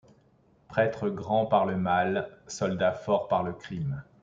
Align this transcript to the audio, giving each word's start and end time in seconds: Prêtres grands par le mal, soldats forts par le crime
Prêtres 0.67 1.09
grands 1.09 1.45
par 1.45 1.67
le 1.67 1.77
mal, 1.77 2.35
soldats 2.47 2.91
forts 2.93 3.27
par 3.27 3.43
le 3.43 3.53
crime 3.53 4.01